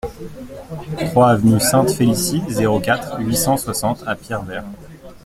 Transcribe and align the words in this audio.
trois 0.97 1.29
avenue 1.29 1.59
Sainte-Félicie, 1.59 2.41
zéro 2.49 2.79
quatre, 2.79 3.19
huit 3.19 3.35
cent 3.35 3.55
soixante 3.55 4.03
à 4.07 4.15
Pierrevert 4.15 4.63